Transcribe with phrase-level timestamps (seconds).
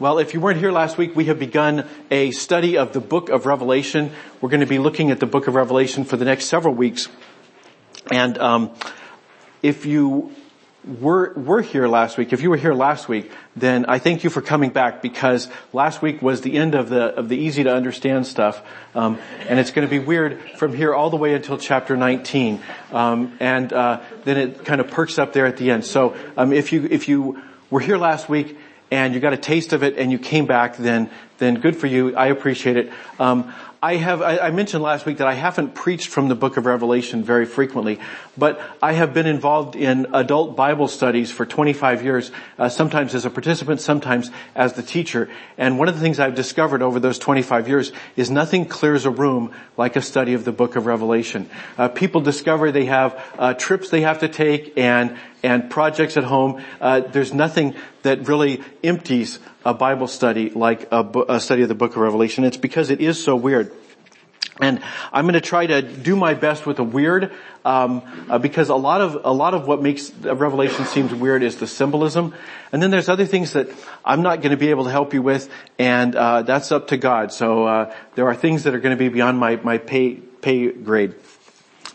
[0.00, 3.28] Well, if you weren't here last week, we have begun a study of the book
[3.28, 4.12] of Revelation.
[4.40, 7.10] We're going to be looking at the book of Revelation for the next several weeks.
[8.10, 8.70] And um,
[9.62, 10.34] if you
[10.86, 14.30] were, were here last week, if you were here last week, then I thank you
[14.30, 17.70] for coming back because last week was the end of the of the easy to
[17.70, 18.62] understand stuff,
[18.94, 19.18] um,
[19.50, 22.62] and it's going to be weird from here all the way until chapter 19,
[22.92, 25.84] um, and uh, then it kind of perks up there at the end.
[25.84, 28.56] So um, if you if you were here last week
[28.90, 31.86] and you got a taste of it and you came back, then then good for
[31.86, 32.14] you.
[32.14, 32.92] I appreciate it.
[33.18, 36.58] Um, I have, I, I, mentioned last week that I haven't preached from the book
[36.58, 37.98] of Revelation very frequently,
[38.36, 43.24] but I have been involved in adult Bible studies for 25 years, uh, sometimes as
[43.24, 45.30] a participant, sometimes as the teacher.
[45.56, 49.10] And one of the things I've discovered over those 25 years is nothing clears a
[49.10, 51.48] room like a study of the book of Revelation.
[51.78, 56.24] Uh, people discover they have uh, trips they have to take and and projects at
[56.24, 56.62] home.
[56.80, 61.74] Uh, there's nothing that really empties a Bible study like a, a study of the
[61.74, 62.44] book of Revelation.
[62.44, 63.72] It's because it is so weird.
[64.60, 67.32] And I'm going to try to do my best with the weird,
[67.64, 71.56] um, uh, because a lot of a lot of what makes Revelation seems weird is
[71.56, 72.34] the symbolism,
[72.70, 73.68] and then there's other things that
[74.04, 76.98] I'm not going to be able to help you with, and uh, that's up to
[76.98, 77.32] God.
[77.32, 80.70] So uh, there are things that are going to be beyond my my pay pay
[80.70, 81.14] grade.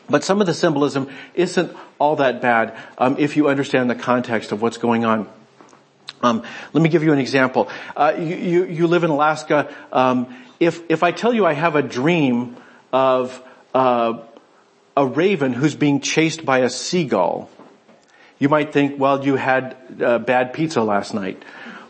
[0.10, 4.52] But some of the symbolism isn't all that bad um, if you understand the context
[4.52, 5.28] of what's going on.
[6.22, 7.70] Um, let me give you an example.
[7.96, 9.74] Uh, you, you, you, live in Alaska.
[9.92, 12.56] Um, if if I tell you I have a dream
[12.92, 13.42] of
[13.74, 14.20] uh,
[14.96, 17.50] a raven who's being chased by a seagull,
[18.40, 21.44] you might think, well, you had uh, bad pizza last night.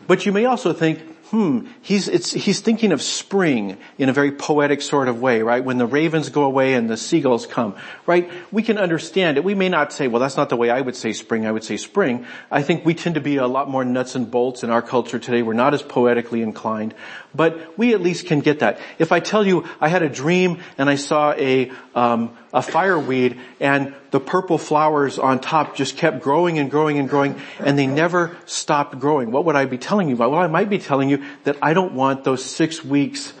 [0.06, 4.80] But you may also think, hmm, he's, he's thinking of spring in a very poetic
[4.80, 5.64] sort of way, right?
[5.64, 7.74] When the ravens go away and the seagulls come,
[8.06, 8.30] right?
[8.52, 9.44] We can understand it.
[9.44, 11.46] We may not say, well, that's not the way I would say spring.
[11.46, 12.26] I would say spring.
[12.50, 15.18] I think we tend to be a lot more nuts and bolts in our culture
[15.18, 15.42] today.
[15.42, 16.94] We're not as poetically inclined,
[17.36, 18.80] but we at least can get that.
[18.98, 23.38] If I tell you I had a dream and I saw a, um, a fireweed
[23.60, 27.86] and the purple flowers on top just kept growing and growing and growing and they
[27.86, 29.30] never stopped growing.
[29.30, 30.16] What would I be telling you?
[30.16, 33.32] Well, I might be telling you that I don't want those six weeks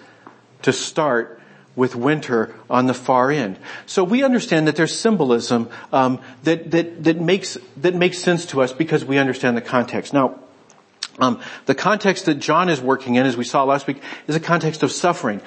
[0.62, 1.40] to start
[1.76, 3.58] with winter on the far end.
[3.84, 8.62] So we understand that there's symbolism um, that that that makes that makes sense to
[8.62, 10.14] us because we understand the context.
[10.14, 10.40] Now,
[11.18, 14.40] um, the context that John is working in, as we saw last week, is a
[14.40, 15.40] context of suffering.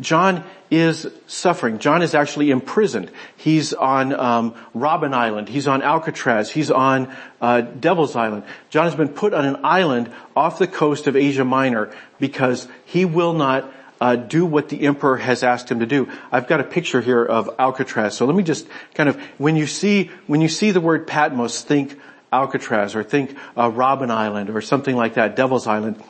[0.00, 1.78] John is suffering.
[1.78, 3.10] John is actually imprisoned.
[3.36, 5.48] He's on um, Island.
[5.48, 6.50] He's on Alcatraz.
[6.50, 8.44] He's on uh, Devil's Island.
[8.70, 13.04] John has been put on an island off the coast of Asia Minor because he
[13.04, 16.08] will not uh, do what the emperor has asked him to do.
[16.32, 18.16] I've got a picture here of Alcatraz.
[18.16, 21.62] So let me just kind of when you see when you see the word Patmos,
[21.62, 21.96] think
[22.32, 26.02] Alcatraz or think uh, Island or something like that, Devil's Island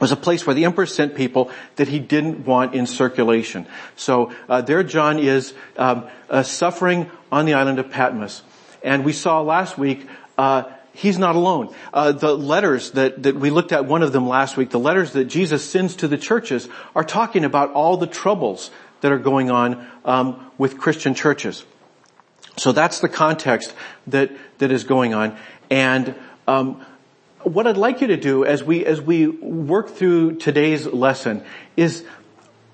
[0.00, 3.66] was a place where the emperor sent people that he didn't want in circulation.
[3.96, 8.42] So uh, there John is um, uh, suffering on the island of Patmos.
[8.82, 10.06] And we saw last week
[10.36, 11.74] uh, he's not alone.
[11.92, 15.12] Uh, the letters that, that we looked at one of them last week, the letters
[15.12, 18.70] that Jesus sends to the churches are talking about all the troubles
[19.00, 21.64] that are going on um, with Christian churches.
[22.58, 23.74] So that's the context
[24.08, 25.36] that that is going on.
[25.70, 26.14] And
[26.46, 26.84] um,
[27.42, 31.42] what I'd like you to do as we, as we work through today's lesson
[31.76, 32.04] is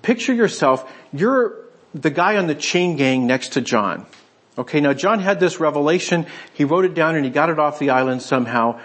[0.01, 1.55] picture yourself, you're
[1.93, 4.05] the guy on the chain gang next to John.
[4.57, 7.77] Okay, now John had this revelation, he wrote it down and he got it off
[7.79, 8.79] the island somehow.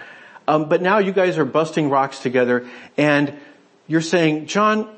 [0.47, 3.33] Um, but now you guys are busting rocks together and
[3.87, 4.89] you're saying, John,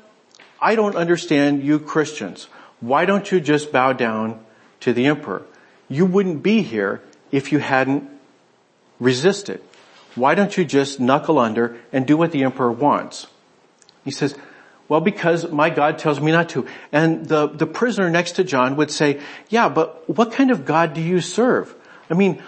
[0.60, 2.48] I don't understand you Christians.
[2.80, 4.44] Why don't you just bow down
[4.80, 5.42] to the emperor?
[5.88, 8.08] You wouldn't be here if you hadn't
[9.00, 9.60] resisted.
[10.14, 13.26] Why don't you just knuckle under and do what the emperor wants?
[14.04, 14.36] He says,
[14.88, 16.66] well, because my God tells me not to.
[16.92, 20.94] And the, the prisoner next to John would say, yeah, but what kind of God
[20.94, 21.74] do you serve?
[22.10, 22.42] I mean,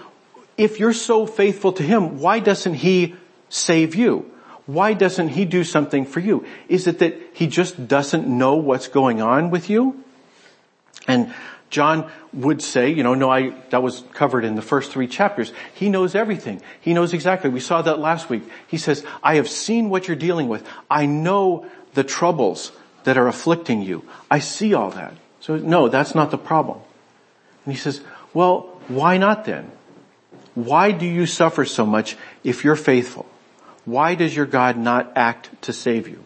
[0.56, 3.14] if you're so faithful to him, why doesn't he
[3.48, 4.30] save you?
[4.66, 6.44] Why doesn't he do something for you?
[6.68, 10.02] Is it that he just doesn't know what's going on with you?
[11.06, 11.32] And
[11.68, 15.52] John would say, you know, no, I, that was covered in the first three chapters.
[15.74, 16.62] He knows everything.
[16.80, 17.50] He knows exactly.
[17.50, 18.42] We saw that last week.
[18.66, 20.66] He says, I have seen what you're dealing with.
[20.88, 22.72] I know the troubles
[23.04, 24.04] that are afflicting you.
[24.30, 25.14] I see all that.
[25.40, 26.78] So no, that's not the problem.
[27.64, 28.00] And he says,
[28.32, 29.70] well, why not then?
[30.54, 33.26] Why do you suffer so much if you're faithful?
[33.84, 36.24] Why does your God not act to save you?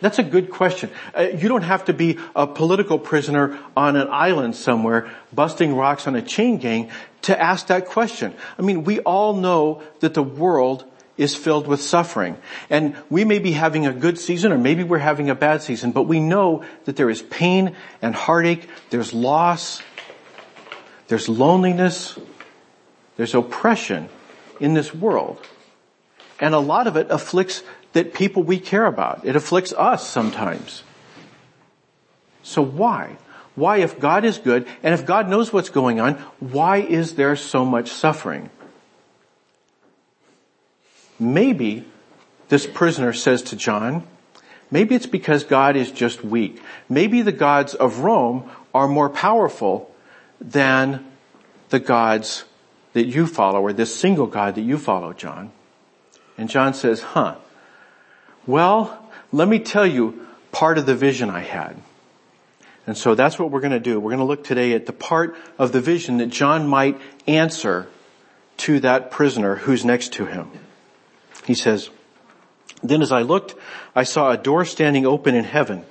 [0.00, 0.90] That's a good question.
[1.16, 6.06] Uh, you don't have to be a political prisoner on an island somewhere busting rocks
[6.06, 6.90] on a chain gang
[7.22, 8.34] to ask that question.
[8.58, 10.84] I mean, we all know that the world
[11.16, 12.36] is filled with suffering.
[12.68, 15.92] And we may be having a good season or maybe we're having a bad season,
[15.92, 19.82] but we know that there is pain and heartache, there's loss,
[21.08, 22.18] there's loneliness,
[23.16, 24.08] there's oppression
[24.60, 25.40] in this world.
[26.38, 27.62] And a lot of it afflicts
[27.92, 29.24] that people we care about.
[29.24, 30.82] It afflicts us sometimes.
[32.42, 33.16] So why?
[33.54, 37.36] Why if God is good and if God knows what's going on, why is there
[37.36, 38.50] so much suffering?
[41.18, 41.84] Maybe
[42.48, 44.06] this prisoner says to John,
[44.70, 46.62] maybe it's because God is just weak.
[46.88, 49.90] Maybe the gods of Rome are more powerful
[50.40, 51.06] than
[51.70, 52.44] the gods
[52.92, 55.50] that you follow or this single God that you follow, John.
[56.38, 57.36] And John says, huh,
[58.46, 61.76] well, let me tell you part of the vision I had.
[62.86, 63.98] And so that's what we're going to do.
[63.98, 67.88] We're going to look today at the part of the vision that John might answer
[68.58, 70.50] to that prisoner who's next to him.
[71.44, 71.90] He says,
[72.82, 73.54] Then as I looked,
[73.94, 75.84] I saw a door standing open in heaven.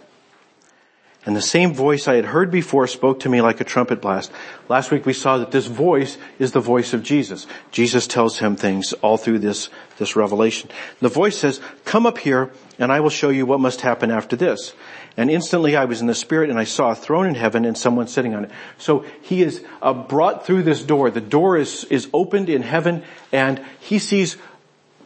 [1.25, 4.31] And the same voice I had heard before spoke to me like a trumpet blast.
[4.69, 7.47] Last week we saw that this voice is the voice of Jesus.
[7.71, 10.69] Jesus tells him things all through this, this revelation.
[10.99, 14.35] The voice says, come up here and I will show you what must happen after
[14.35, 14.73] this.
[15.17, 17.75] And instantly I was in the spirit and I saw a throne in heaven and
[17.75, 18.51] someone sitting on it.
[18.77, 21.09] So he is uh, brought through this door.
[21.09, 24.37] The door is, is opened in heaven and he sees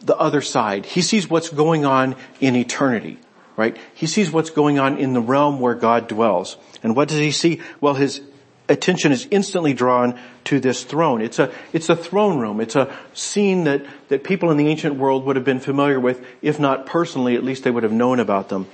[0.02, 0.84] the other side.
[0.84, 3.18] He sees what's going on in eternity,
[3.60, 3.76] right?
[3.92, 6.56] He sees what's going on in the realm where God dwells.
[6.82, 7.60] And what does he see?
[7.78, 8.22] Well, his
[8.70, 11.20] attention is instantly drawn to this throne.
[11.20, 12.62] It's a, it's a throne room.
[12.62, 16.24] It's a scene that, that people in the ancient world would have been familiar with,
[16.40, 18.66] if not personally, at least they would have known about them.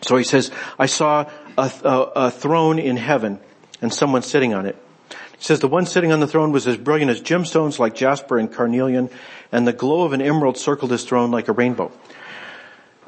[0.00, 0.50] So he says,
[0.80, 3.38] I saw a, a, a throne in heaven
[3.80, 4.74] and someone sitting on it.
[5.38, 8.36] He says the one sitting on the throne was as brilliant as gemstones like jasper
[8.36, 9.10] and carnelian,
[9.52, 11.92] and the glow of an emerald circled his throne like a rainbow.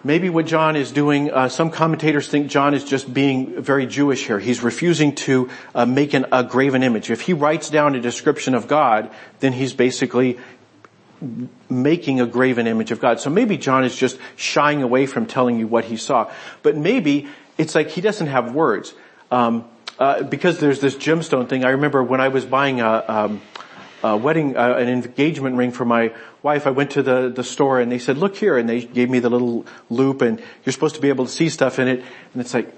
[0.06, 4.26] Maybe what John is doing, uh, some commentators think John is just being very Jewish
[4.26, 4.38] here.
[4.38, 7.10] He's refusing to uh, make an, a graven image.
[7.10, 9.10] If he writes down a description of God,
[9.40, 10.38] then he's basically
[11.70, 13.18] making a graven image of God.
[13.18, 16.30] So maybe John is just shying away from telling you what he saw.
[16.62, 18.92] But maybe it's like he doesn't have words.
[19.30, 19.64] Um,
[19.98, 21.64] uh, because there's this gemstone thing.
[21.64, 23.40] I remember when I was buying a, um,
[24.04, 26.12] a wedding, uh, an engagement ring for my
[26.42, 29.08] wife, I went to the, the store and they said, look here, and they gave
[29.08, 32.04] me the little loupe and you're supposed to be able to see stuff in it.
[32.34, 32.68] And it's like,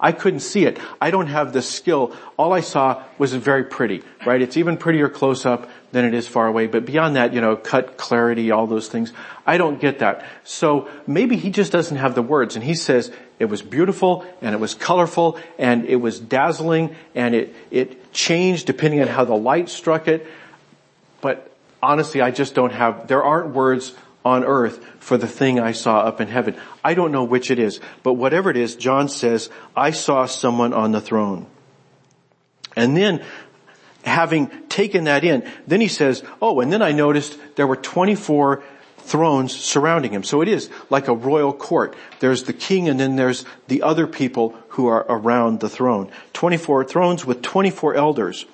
[0.00, 0.78] I couldn't see it.
[1.00, 2.14] I don't have the skill.
[2.36, 4.40] All I saw was very pretty, right?
[4.40, 6.66] It's even prettier close up than it is far away.
[6.66, 9.12] But beyond that, you know, cut, clarity, all those things,
[9.46, 10.24] I don't get that.
[10.44, 14.54] So maybe he just doesn't have the words and he says it was beautiful and
[14.54, 19.36] it was colorful and it was dazzling and it, it changed depending on how the
[19.36, 20.26] light struck it.
[21.20, 21.50] But
[21.82, 23.94] honestly, I just don't have, there aren't words
[24.24, 26.56] on earth for the thing I saw up in heaven.
[26.84, 30.72] I don't know which it is, but whatever it is, John says, I saw someone
[30.72, 31.46] on the throne.
[32.76, 33.24] And then,
[34.04, 38.62] having taken that in, then he says, oh, and then I noticed there were 24
[38.98, 40.22] thrones surrounding him.
[40.22, 41.96] So it is like a royal court.
[42.20, 46.10] There's the king and then there's the other people who are around the throne.
[46.34, 48.44] 24 thrones with 24 elders.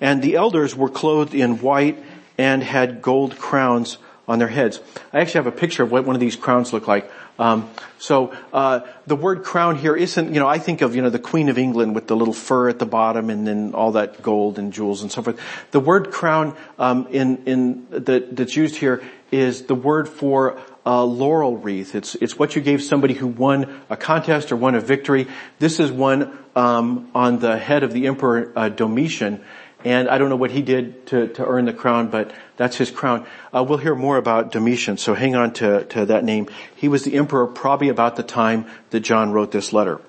[0.00, 2.02] And the elders were clothed in white
[2.36, 4.80] and had gold crowns on their heads.
[5.12, 7.10] I actually have a picture of what one of these crowns look like.
[7.38, 7.68] Um,
[7.98, 11.18] so uh, the word crown here isn't, you know, I think of you know the
[11.18, 14.58] Queen of England with the little fur at the bottom and then all that gold
[14.58, 15.40] and jewels and so forth.
[15.72, 21.04] The word crown um, in in that that's used here is the word for a
[21.04, 21.94] laurel wreath.
[21.94, 25.26] It's it's what you gave somebody who won a contest or won a victory.
[25.58, 29.42] This is one um, on the head of the Emperor uh, Domitian
[29.84, 32.90] and I don't know what he did to, to earn the crown, but that's his
[32.90, 33.26] crown.
[33.52, 36.48] Uh, we'll hear more about Domitian, so hang on to, to that name.
[36.74, 40.00] He was the emperor probably about the time that John wrote this letter.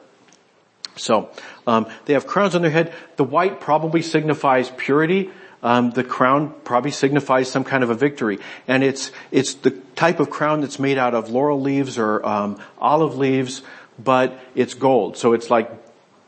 [0.95, 1.29] So
[1.67, 2.93] um, they have crowns on their head.
[3.17, 5.29] The white probably signifies purity.
[5.61, 10.19] Um, the crown probably signifies some kind of a victory, and it's it's the type
[10.19, 13.63] of crown that's made out of laurel leaves or um, olive leaves,
[13.97, 15.17] but it's gold.
[15.17, 15.71] So it's like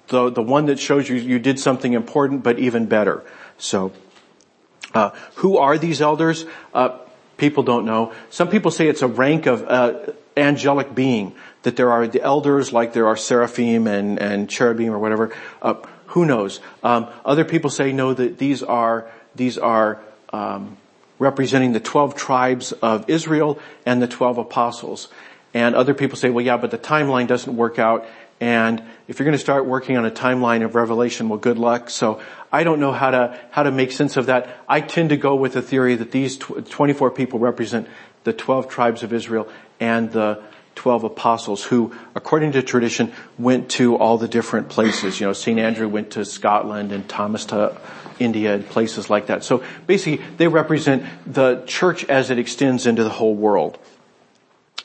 [0.07, 3.23] the, the one that shows you you did something important, but even better.
[3.57, 3.91] So,
[4.93, 6.45] uh, who are these elders?
[6.73, 6.97] Uh,
[7.37, 8.13] people don't know.
[8.29, 11.35] Some people say it's a rank of uh, angelic being.
[11.63, 15.35] That there are the elders, like there are seraphim and and cherubim or whatever.
[15.61, 15.75] Uh,
[16.07, 16.61] who knows?
[16.83, 18.13] Um, other people say no.
[18.13, 19.99] That these are these are
[20.31, 20.77] um,
[21.19, 25.09] representing the twelve tribes of Israel and the twelve apostles.
[25.53, 28.05] And other people say, well, yeah, but the timeline doesn't work out
[28.39, 31.89] And if you're going to start working on a timeline of Revelation, well, good luck.
[31.89, 34.63] So I don't know how to, how to make sense of that.
[34.70, 37.88] I tend to go with the theory that these 24 people represent
[38.25, 39.48] the 12 tribes of Israel
[39.79, 40.44] and the
[40.75, 45.20] 12 apostles who, according to tradition, went to all the different places.
[45.20, 45.60] You know, St.
[45.60, 47.75] Andrew went to Scotland and Thomas to
[48.20, 49.44] India and places like that.
[49.44, 53.79] So basically, they represent the church as it extends into the whole world.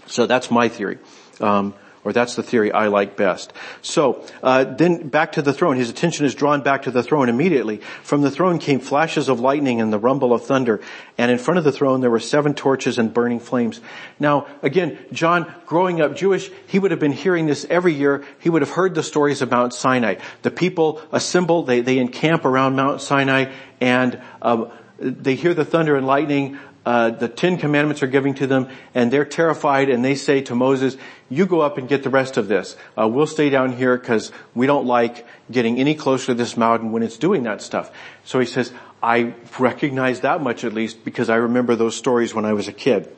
[0.06, 0.98] So that's my theory.
[1.40, 3.52] Um, or that's the theory I like best.
[3.80, 5.76] So, uh, then back to the throne.
[5.76, 7.78] His attention is drawn back to the throne immediately.
[8.02, 10.80] From the throne came flashes of lightning and the rumble of thunder.
[11.16, 13.80] And in front of the throne there were seven torches and burning flames.
[14.20, 18.24] Now, again, John, growing up Jewish, he would have been hearing this every year.
[18.38, 20.16] He would have heard the stories about Mount Sinai.
[20.42, 24.64] The people assemble, they, they encamp around Mount Sinai, and uh,
[24.98, 29.12] they hear the thunder and lightning uh, the Ten Commandments are giving to them, and
[29.12, 30.96] they're terrified, and they say to Moses,
[31.28, 32.76] "You go up and get the rest of this.
[32.98, 36.90] Uh, we'll stay down here because we don't like getting any closer to this mountain
[36.90, 37.90] when it's doing that stuff."
[38.24, 38.72] So he says,
[39.02, 42.72] "I recognize that much at least because I remember those stories when I was a
[42.72, 43.08] kid."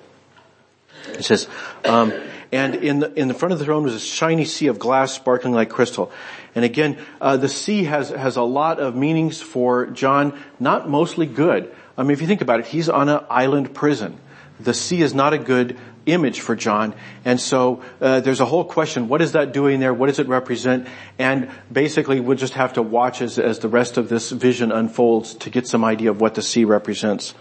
[1.16, 1.48] He says,
[1.84, 2.12] um,
[2.54, 5.12] and in the in the front of the throne was a shiny sea of glass
[5.12, 6.12] sparkling like crystal.
[6.54, 11.26] And again, uh, the sea has has a lot of meanings for John, not mostly
[11.26, 11.74] good.
[11.96, 14.18] I mean, if you think about it, he's on an island prison.
[14.60, 16.94] The sea is not a good image for John.
[17.24, 19.94] And so uh, there's a whole question, what is that doing there?
[19.94, 20.86] What does it represent?
[21.18, 25.34] And basically we'll just have to watch as, as the rest of this vision unfolds
[25.36, 27.34] to get some idea of what the sea represents.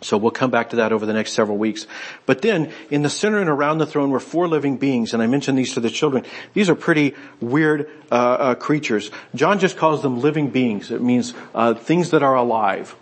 [0.00, 1.86] So we'll come back to that over the next several weeks.
[2.24, 5.26] But then, in the center and around the throne were four living beings, and I
[5.26, 6.24] mentioned these to the children.
[6.54, 9.10] These are pretty weird uh, uh, creatures.
[9.34, 10.92] John just calls them living beings.
[10.92, 12.94] It means uh, things that are alive.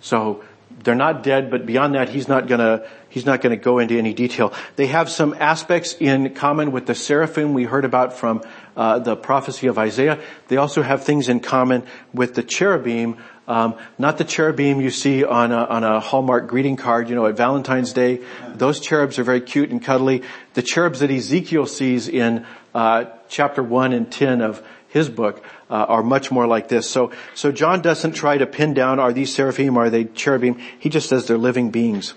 [0.00, 0.44] So
[0.84, 4.14] they're not dead, but beyond that, he's not gonna, he's not gonna go into any
[4.14, 4.52] detail.
[4.76, 8.42] They have some aspects in common with the seraphim we heard about from
[8.76, 10.20] uh, the prophecy of Isaiah.
[10.46, 11.82] They also have things in common
[12.14, 13.16] with the cherubim,
[13.48, 17.26] um, not the cherubim you see on a, on a Hallmark greeting card, you know,
[17.26, 18.20] at Valentine's Day.
[18.54, 20.22] Those cherubs are very cute and cuddly.
[20.54, 25.74] The cherubs that Ezekiel sees in uh, chapter one and ten of his book uh,
[25.74, 26.88] are much more like this.
[26.88, 30.58] So, so John doesn't try to pin down, are these seraphim, are they cherubim?
[30.78, 32.14] He just says they're living beings.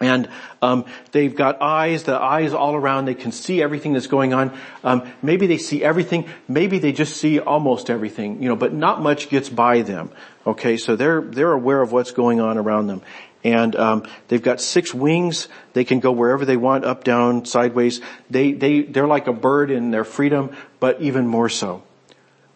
[0.00, 0.28] And
[0.62, 3.06] um, they've got eyes, the eyes all around.
[3.06, 4.56] They can see everything that's going on.
[4.84, 6.28] Um, maybe they see everything.
[6.46, 8.42] Maybe they just see almost everything.
[8.42, 10.10] You know, but not much gets by them.
[10.46, 13.02] Okay, so they're they're aware of what's going on around them.
[13.44, 15.48] And um, they've got six wings.
[15.72, 18.00] They can go wherever they want, up, down, sideways.
[18.30, 21.82] They they they're like a bird in their freedom, but even more so.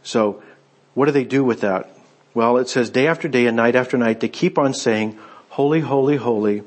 [0.05, 0.43] So
[0.95, 1.91] what do they do with that?
[2.35, 5.19] Well, it says day after day and night after night, they keep on saying,
[5.51, 6.63] holy, holy, holy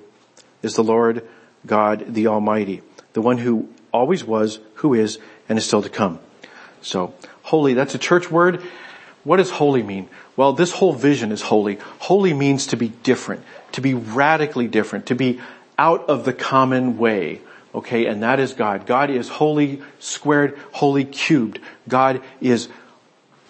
[0.65, 1.25] is the Lord
[1.65, 2.81] God, the Almighty,
[3.13, 6.19] the one who always was, who is, and is still to come.
[6.81, 8.61] So, holy, that's a church word.
[9.23, 10.09] What does holy mean?
[10.35, 11.79] Well, this whole vision is holy.
[11.99, 15.39] Holy means to be different, to be radically different, to be
[15.77, 17.41] out of the common way.
[17.73, 18.85] Okay, and that is God.
[18.85, 21.59] God is holy squared, holy cubed.
[21.87, 22.69] God is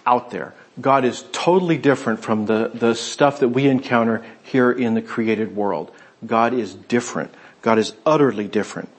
[0.06, 0.54] out there.
[0.80, 5.56] God is totally different from the, the stuff that we encounter here in the created
[5.56, 5.92] world.
[6.26, 7.34] God is different.
[7.62, 8.90] God is utterly different.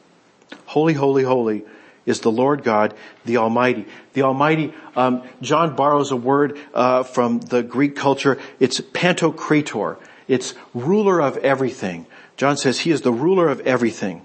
[0.66, 1.64] Holy, holy, holy
[2.04, 2.94] is the Lord God,
[3.24, 3.86] the Almighty.
[4.12, 8.38] The Almighty, um, John borrows a word uh, from the Greek culture.
[8.60, 9.98] It's pantocrator.
[10.28, 12.06] It's ruler of everything.
[12.36, 14.22] John says he is the ruler of everything.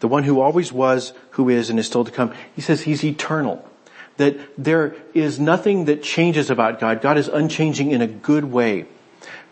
[0.00, 2.32] The one who always was, who is, and is still to come.
[2.54, 3.66] He says he's eternal
[4.20, 7.00] that there is nothing that changes about God.
[7.00, 8.84] God is unchanging in a good way.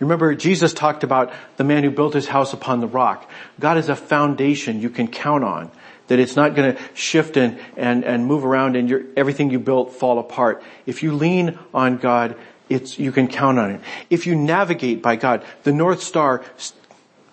[0.01, 3.29] Remember, Jesus talked about the man who built his house upon the rock.
[3.59, 5.71] God is a foundation you can count on.
[6.07, 9.59] That it's not going to shift and, and, and move around and your, everything you
[9.59, 10.63] built fall apart.
[10.87, 12.35] If you lean on God,
[12.71, 13.81] it's, you can count on it.
[14.09, 16.45] If you navigate by God, the North Star,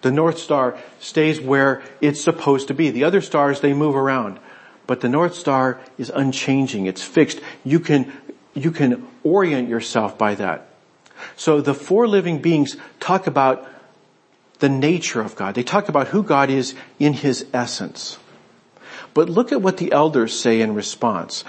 [0.02, 2.92] the North Star stays where it's supposed to be.
[2.92, 4.40] The other stars, they move around.
[4.88, 6.86] But the North Star is unchanging.
[6.86, 7.40] It's fixed.
[7.64, 8.12] You can,
[8.54, 10.68] you can orient yourself by that.
[11.36, 13.68] So the four living beings talk about
[14.60, 15.56] the nature of God.
[15.56, 18.18] They talk about who God is in His essence.
[19.14, 21.44] But look at what the elders say in response.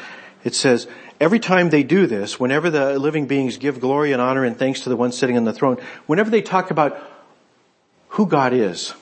[0.45, 0.87] It says,
[1.21, 4.81] every time they do this, whenever the living beings give glory and honor and thanks
[4.83, 7.01] to the one sitting on the throne, whenever they talk about
[8.11, 8.95] who God is,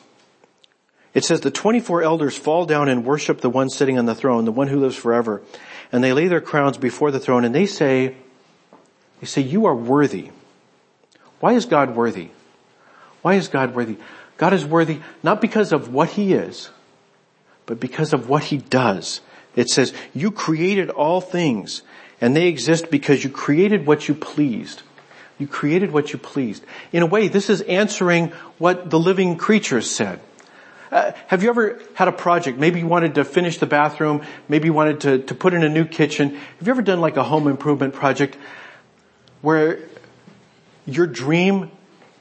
[1.12, 4.45] it says the 24 elders fall down and worship the one sitting on the throne,
[4.45, 5.43] the one who lives forever.
[5.93, 8.16] And they lay their crowns before the throne and they say,
[9.21, 10.31] they say, you are worthy.
[11.41, 12.31] Why is God worthy?
[13.23, 13.97] Why is God worthy?
[14.37, 16.71] God is worthy not because of what he is,
[17.67, 19.21] but because of what he does.
[19.57, 21.83] It says, you created all things
[22.21, 24.83] and they exist because you created what you pleased.
[25.38, 26.64] You created what you pleased.
[26.93, 30.21] In a way, this is answering what the living creatures said.
[30.93, 32.57] Uh, have you ever had a project?
[32.57, 34.23] Maybe you wanted to finish the bathroom.
[34.49, 36.37] Maybe you wanted to, to put in a new kitchen.
[36.37, 38.37] Have you ever done like a home improvement project
[39.43, 39.81] where
[40.87, 41.71] your dream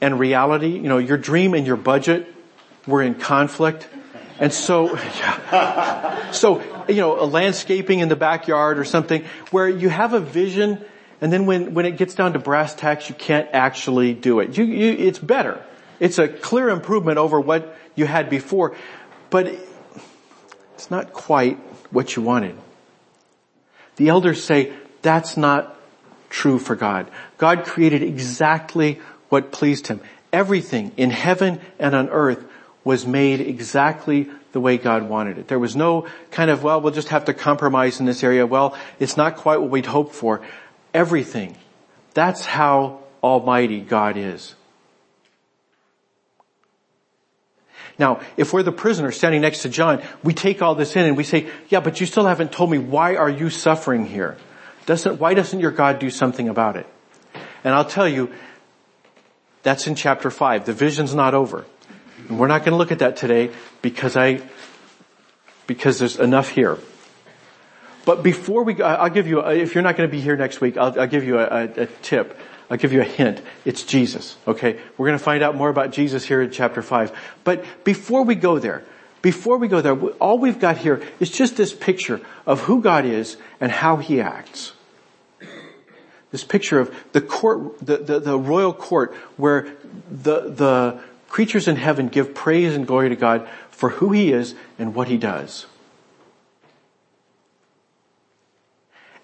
[0.00, 2.32] and reality, you know, your dream and your budget
[2.86, 3.88] were in conflict?
[4.38, 6.30] And so, yeah.
[6.32, 10.84] so, you know, a landscaping in the backyard or something where you have a vision
[11.24, 14.58] and then when, when it gets down to brass tacks, you can't actually do it.
[14.58, 15.64] You, you, it's better.
[15.98, 18.76] It's a clear improvement over what you had before,
[19.30, 19.46] but
[20.74, 21.56] it's not quite
[21.90, 22.56] what you wanted.
[23.96, 25.74] The elders say that's not
[26.34, 27.08] true for God.
[27.38, 30.00] God created exactly what pleased Him.
[30.32, 32.44] Everything in heaven and on earth
[32.82, 35.46] was made exactly the way God wanted it.
[35.46, 38.46] There was no kind of, well, we'll just have to compromise in this area.
[38.46, 40.42] Well, it's not quite what we'd hoped for.
[40.92, 41.56] Everything.
[42.14, 44.56] That's how almighty God is.
[47.96, 51.16] Now, if we're the prisoner standing next to John, we take all this in and
[51.16, 54.36] we say, yeah, but you still haven't told me why are you suffering here?
[54.86, 56.86] Doesn't, why doesn't your God do something about it?
[57.62, 58.32] And I'll tell you,
[59.62, 60.66] that's in chapter five.
[60.66, 61.64] The vision's not over.
[62.28, 63.50] And we're not going to look at that today
[63.82, 64.42] because I,
[65.66, 66.78] because there's enough here.
[68.04, 70.76] But before we, I'll give you, if you're not going to be here next week,
[70.76, 72.38] I'll, I'll give you a, a, tip.
[72.70, 73.40] I'll give you a hint.
[73.64, 74.36] It's Jesus.
[74.46, 74.78] Okay.
[74.98, 77.12] We're going to find out more about Jesus here in chapter five.
[77.44, 78.84] But before we go there,
[79.24, 83.06] before we go there, all we've got here is just this picture of who God
[83.06, 84.74] is and how he acts.
[86.30, 89.72] This picture of the court, the, the, the royal court where
[90.10, 91.00] the, the
[91.30, 95.08] creatures in heaven give praise and glory to God for who he is and what
[95.08, 95.64] he does.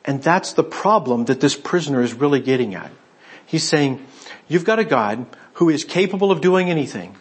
[0.06, 2.90] And that's the problem that this prisoner is really getting at.
[3.44, 4.02] He's saying,
[4.48, 5.26] you've got a God
[5.60, 7.16] who is capable of doing anything.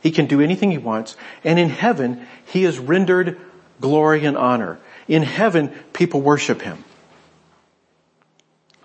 [0.00, 1.16] He can do anything he wants.
[1.44, 3.38] And in heaven, he is rendered
[3.80, 4.78] glory and honor.
[5.06, 6.84] In heaven, people worship him.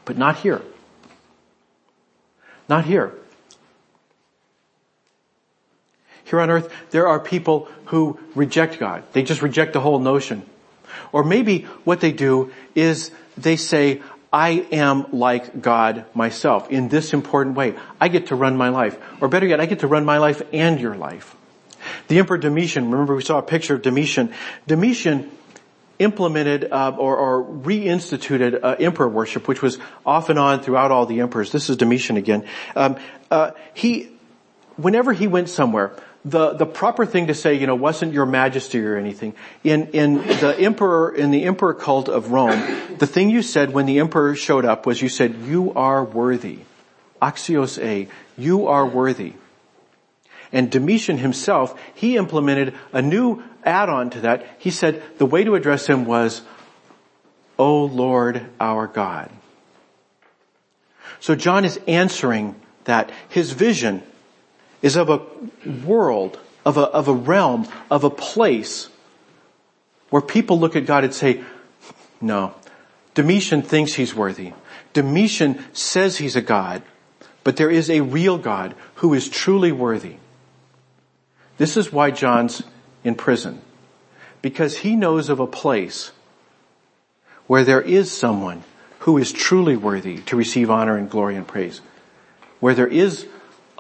[0.06, 0.62] But not here.
[2.67, 3.13] Not here.
[6.26, 9.04] Here on earth, there are people who reject God.
[9.12, 10.43] They just reject the whole notion.
[11.12, 14.02] Or maybe what they do is they say,
[14.34, 17.76] I am like God myself in this important way.
[18.02, 18.98] I get to run my life.
[19.22, 21.36] Or better yet, I get to run my life and your life.
[22.08, 24.34] The Emperor Domitian, remember we saw a picture of Domitian.
[24.65, 25.30] Domitian
[26.00, 31.06] implemented uh, or, or, reinstituted uh, emperor worship, which was off and on throughout all
[31.06, 31.52] the emperors.
[31.52, 32.48] This is Domitian again.
[32.76, 32.98] Um,
[33.30, 34.10] uh, he,
[34.76, 38.79] whenever he went somewhere, the, the proper thing to say, you know, wasn't your majesty
[38.79, 39.33] or anything.
[39.63, 43.86] In, in the emperor, in the emperor cult of Rome, the thing you said when
[43.86, 46.59] the emperor showed up was you said, you are worthy.
[47.21, 48.07] Axios ei,
[48.38, 49.33] you are worthy.
[50.51, 54.45] And Domitian himself, he implemented a new add-on to that.
[54.59, 56.41] He said the way to address him was,
[57.57, 59.29] O Lord our God.
[61.19, 63.12] So John is answering that.
[63.29, 64.03] His vision
[64.84, 65.22] is of a
[65.88, 68.89] world, of a, of a realm, of a place
[70.12, 71.43] where people look at God and say,
[72.22, 72.54] no,
[73.15, 74.54] Domitian thinks he's worthy.
[74.91, 76.84] Domitian says he's a God,
[77.43, 80.17] but there is a real God who is truly worthy.
[81.58, 82.62] This is why John's
[83.04, 83.62] in prison.
[84.41, 86.12] Because he knows of a place
[87.48, 88.63] where there is someone
[89.00, 91.82] who is truly worthy to receive honor and glory and praise.
[92.60, 93.28] Where there is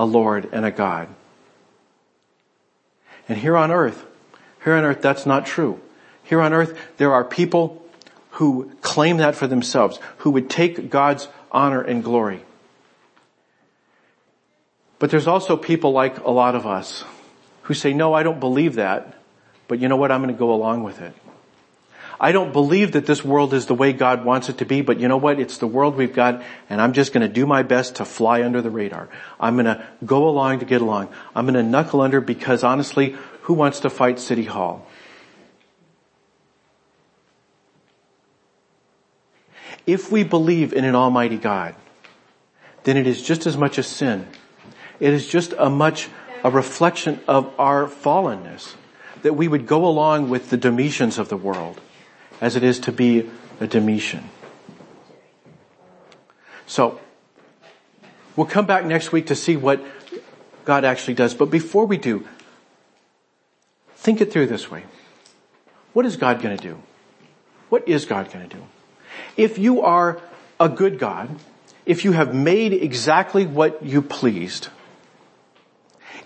[0.03, 1.07] a Lord and a God.
[3.29, 4.05] And here on earth,
[4.65, 5.79] here on earth, that's not true.
[6.23, 7.81] Here on earth, there are people
[8.31, 12.43] who claim that for themselves, who would take God's honor and glory.
[14.99, 17.05] But there's also people like a lot of us
[17.63, 19.15] who say, no, I don't believe that,
[19.69, 20.11] but you know what?
[20.11, 21.13] I'm going to go along with it.
[22.23, 24.97] I don't believe that this world is the way God wants it to be, but
[24.97, 25.41] you know what?
[25.41, 28.61] It's the world we've got and I'm just to do my best to fly under
[28.61, 29.09] the radar.
[29.41, 31.09] I'm to go along to get along.
[31.35, 34.87] I'm to knuckle under because honestly, who wants to fight City Hall?
[39.85, 41.75] If we believe in an almighty God,
[42.85, 44.29] then it is just as much a sin.
[45.01, 46.07] It is just a much
[46.41, 48.75] a reflection of our fallenness
[49.23, 51.81] that we would go along with the Domitians of the world
[52.41, 54.29] as it is to be a Domitian.
[56.65, 56.99] So,
[58.35, 59.83] we'll come back next week to see what
[60.65, 61.33] God actually does.
[61.33, 62.27] But before we do,
[63.95, 64.83] think it through this way.
[65.93, 66.81] What is God going to do?
[67.73, 68.63] what is God going to do?
[69.35, 70.21] If you are
[70.59, 71.27] a good God,
[71.87, 74.67] if you have made exactly what you pleased,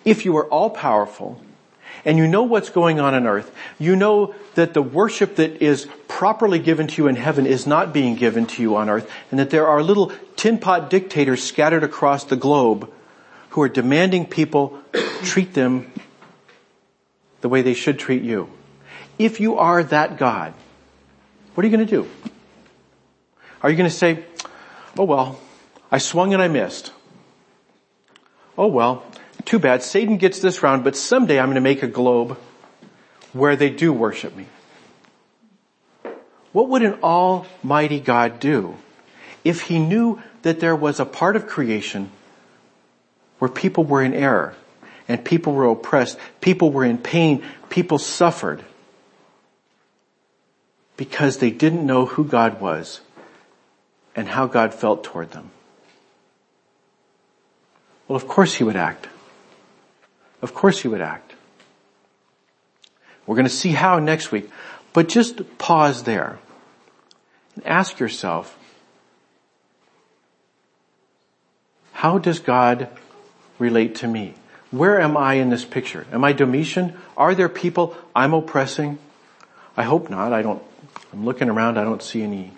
[0.03, 1.41] if you are all powerful,
[2.07, 5.87] and you know what's going on on earth, you know that the worship that is
[6.07, 9.39] properly given to you in heaven is not being given to you on earth, and
[9.41, 12.89] that there are little tin pot dictators scattered across the globe
[13.49, 14.79] who are demanding people
[15.23, 15.91] treat them
[17.41, 18.49] the way they should treat you.
[19.19, 20.53] If you are that God,
[21.53, 22.09] what are you going to do?
[23.61, 24.23] Are you going to say,
[24.97, 25.41] oh well,
[25.91, 26.93] I swung and I missed.
[28.57, 29.03] Oh well,
[29.47, 29.81] too bad.
[29.81, 32.37] Satan gets this round, but someday I'm going to make a globe
[33.31, 34.45] where they do worship me.
[36.51, 38.75] What would an almighty God do
[39.43, 42.11] if he knew that there was a part of creation
[43.39, 44.53] where people were in error
[45.07, 48.63] and people were oppressed, people were in pain, people suffered
[50.97, 52.99] because they didn't know who God was
[54.15, 55.51] and how God felt toward them.
[58.07, 59.07] Well, of course he would act.
[60.41, 61.33] Of course he would act.
[63.25, 64.49] We're going to see how next week,
[64.93, 66.39] but just pause there
[67.55, 68.57] and ask yourself,
[71.91, 72.89] how does God
[73.59, 74.35] relate to me?
[74.71, 76.05] Where am I in this picture?
[76.11, 76.97] Am I Domitian?
[77.15, 78.99] Are there people I'm oppressing?
[79.75, 80.33] I hope not.
[80.33, 80.61] I don't,
[81.11, 81.77] I'm looking around.
[81.77, 82.51] I don't see any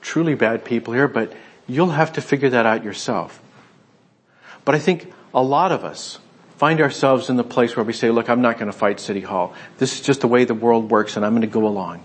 [0.00, 1.32] truly bad people here, but
[1.66, 3.40] you'll have to figure that out yourself.
[4.64, 6.18] But I think a lot of us
[6.58, 9.20] find ourselves in the place where we say, look, I'm not going to fight City
[9.20, 9.54] Hall.
[9.78, 12.02] This is just the way the world works and I'm going to go along.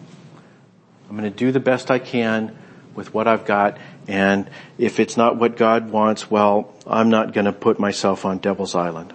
[1.10, 2.56] I'm going to do the best I can
[2.94, 7.46] with what I've got and if it's not what God wants, well, I'm not going
[7.46, 9.12] to put myself on Devil's Island.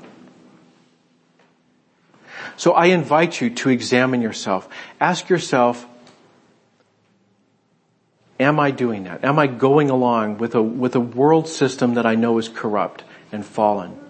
[2.57, 4.69] So I invite you to examine yourself.
[5.01, 5.87] Ask yourself,
[8.41, 9.25] am I doing that?
[9.25, 13.05] Am I going along with a, with a world system that I know is corrupt
[13.31, 14.08] and fallen?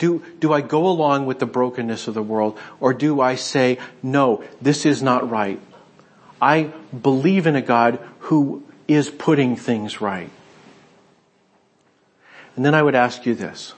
[0.00, 3.78] Do, do I go along with the brokenness of the world or do I say,
[4.02, 5.60] no, this is not right?
[6.40, 10.30] I believe in a God who is putting things right.
[12.56, 13.74] And then I would ask you this.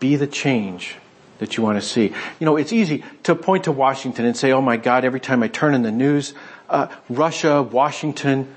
[0.00, 0.96] Be the change
[1.38, 2.12] that you want to see.
[2.40, 5.40] You know, it's easy to point to Washington and say, oh my God, every time
[5.40, 6.34] I turn in the news,
[6.68, 8.52] uh, Russia, Washington,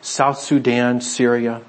[0.00, 1.62] South Sudan, Syria.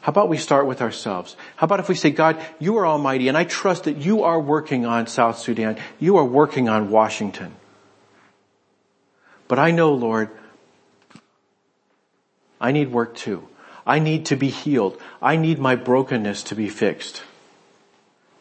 [0.00, 1.36] How about we start with ourselves?
[1.56, 4.40] How about if we say, God, you are almighty and I trust that you are
[4.40, 5.76] working on South Sudan.
[5.98, 7.54] You are working on Washington.
[9.48, 10.30] But I know, Lord,
[12.60, 13.48] I need work too.
[13.86, 15.00] I need to be healed.
[15.20, 17.22] I need my brokenness to be fixed.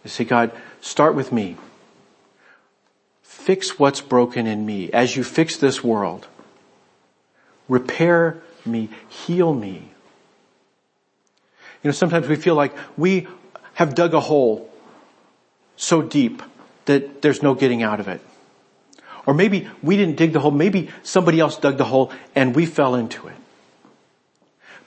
[0.04, 1.58] I say, God, start with me.
[3.24, 6.28] Fix what's broken in me as you fix this world.
[7.70, 9.92] Repair me, heal me.
[11.88, 13.30] You know, sometimes we feel like we
[13.76, 14.70] have dug a hole
[15.78, 16.44] so deep
[16.84, 18.20] that there's no getting out of it.
[19.26, 22.66] Or maybe we didn't dig the hole, maybe somebody else dug the hole and we
[22.66, 23.38] fell into it.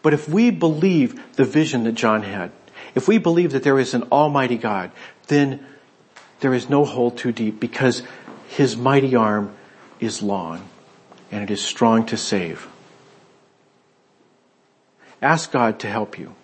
[0.02, 2.52] But if we believe the vision that John had,
[2.94, 4.90] if we believe that there is an almighty God,
[5.28, 5.64] then
[6.40, 8.02] there is no hole too deep because
[8.50, 9.56] his mighty arm
[10.00, 10.68] is long
[11.32, 12.68] and it is strong to save.
[15.22, 16.34] Ask God to help you.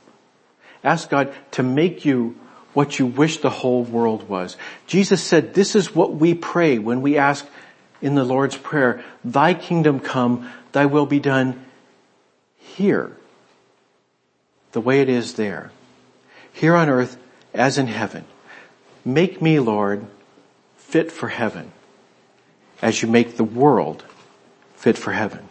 [0.87, 2.37] Ask God to make you
[2.73, 4.57] what you wish the whole world was.
[4.87, 7.45] Jesus said this is what we pray when we ask
[8.01, 11.65] in the Lord's Prayer, thy kingdom come, thy will be done
[12.59, 13.17] here,
[14.73, 15.73] the way it is there.
[16.53, 17.17] Here on earth
[17.53, 18.25] as in heaven.
[19.05, 20.07] Make me, Lord,
[20.77, 21.73] fit for heaven
[22.81, 24.05] as you make the world
[24.77, 25.49] fit for heaven.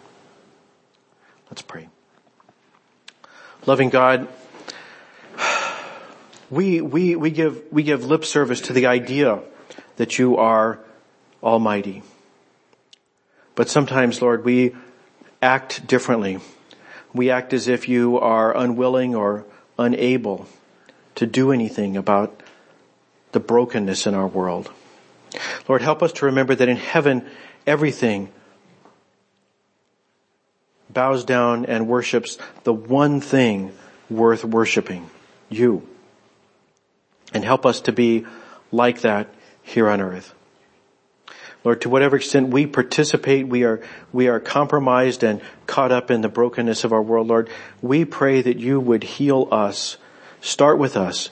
[1.50, 1.90] Let's pray.
[3.66, 4.28] Loving God,
[6.56, 9.42] we, we, we give, we give lip service to the idea
[9.98, 10.80] that you are
[11.44, 12.02] almighty.
[13.56, 14.74] But sometimes, Lord, we
[15.42, 16.40] act differently.
[17.14, 19.46] We act as if you are unwilling or
[19.78, 20.48] unable
[21.16, 22.42] to do anything about
[23.34, 24.72] the brokenness in our world.
[25.68, 27.26] Lord, help us to remember that in heaven,
[27.68, 28.30] everything
[30.90, 33.74] bows down and worships the one thing
[34.10, 35.10] worth worshiping,
[35.50, 35.86] you.
[37.36, 38.26] And help us to be
[38.72, 39.28] like that
[39.62, 40.34] here on earth.
[41.66, 43.82] Lord, to whatever extent we participate, we are,
[44.14, 47.50] we are compromised and caught up in the brokenness of our world, Lord,
[47.82, 49.98] we pray that you would heal us.
[50.40, 51.30] Start with us.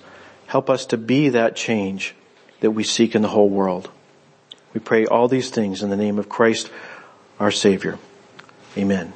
[0.48, 2.16] Help us to be that change
[2.60, 3.90] that we seek in the whole world.
[4.74, 6.70] We pray all these things in the name of Christ,
[7.40, 7.98] our Savior.
[8.78, 9.14] Amen.